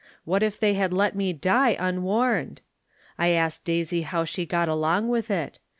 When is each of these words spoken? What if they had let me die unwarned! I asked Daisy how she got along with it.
What 0.25 0.41
if 0.41 0.59
they 0.59 0.73
had 0.73 0.93
let 0.93 1.15
me 1.15 1.31
die 1.31 1.75
unwarned! 1.77 2.61
I 3.19 3.27
asked 3.27 3.63
Daisy 3.65 4.01
how 4.01 4.25
she 4.25 4.47
got 4.47 4.67
along 4.67 5.09
with 5.09 5.29
it. 5.29 5.59